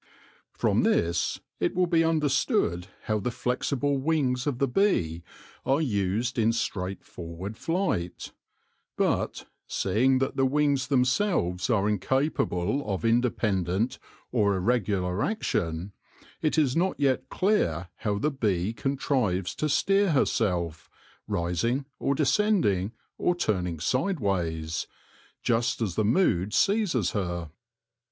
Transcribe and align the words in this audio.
From 0.51 0.81
this 0.81 1.41
it 1.59 1.75
will 1.75 1.85
be 1.85 2.03
understood 2.03 2.87
how 3.03 3.19
the 3.19 3.29
flexible 3.29 3.99
wings 3.99 4.47
of 4.47 4.57
the 4.57 4.67
bee 4.67 5.21
are 5.63 5.79
used 5.79 6.39
in 6.39 6.53
straightforward 6.53 7.55
flight; 7.55 8.31
but, 8.97 9.45
seeing 9.67 10.17
that 10.17 10.35
the 10.37 10.45
wings 10.47 10.87
themselves 10.87 11.69
are 11.69 11.87
incapable 11.87 12.83
of 12.91 13.05
independent 13.05 13.99
or 14.31 14.55
irregular 14.55 15.21
action, 15.23 15.91
it 16.41 16.57
is 16.57 16.75
not 16.75 16.99
yet 16.99 17.29
clear 17.29 17.89
how 17.97 18.17
the 18.17 18.31
bee 18.31 18.73
contrives 18.73 19.53
to 19.53 19.69
steer 19.69 20.13
herself, 20.13 20.89
rising 21.27 21.85
or 21.99 22.15
descending, 22.15 22.91
or 23.19 23.35
turning 23.35 23.79
sideways, 23.79 24.87
just 25.43 25.79
as 25.79 25.93
the 25.93 26.03
mood 26.03 26.55
seizes 26.55 27.11
her. 27.11 27.51